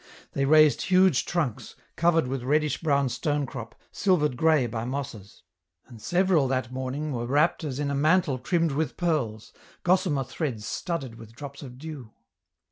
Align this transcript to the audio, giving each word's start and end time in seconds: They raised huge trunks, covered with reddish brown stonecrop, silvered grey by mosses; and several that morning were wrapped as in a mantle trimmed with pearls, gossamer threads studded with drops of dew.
They 0.31 0.45
raised 0.45 0.81
huge 0.81 1.25
trunks, 1.25 1.75
covered 1.95 2.25
with 2.27 2.41
reddish 2.41 2.81
brown 2.81 3.07
stonecrop, 3.07 3.75
silvered 3.91 4.35
grey 4.35 4.65
by 4.65 4.83
mosses; 4.83 5.43
and 5.85 6.01
several 6.01 6.47
that 6.47 6.71
morning 6.71 7.11
were 7.11 7.27
wrapped 7.27 7.63
as 7.63 7.77
in 7.77 7.91
a 7.91 7.93
mantle 7.95 8.39
trimmed 8.39 8.71
with 8.71 8.97
pearls, 8.97 9.53
gossamer 9.83 10.23
threads 10.23 10.65
studded 10.65 11.19
with 11.19 11.35
drops 11.35 11.61
of 11.61 11.77
dew. 11.77 12.09